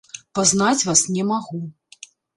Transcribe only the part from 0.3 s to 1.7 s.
Пазнаць вас не магу.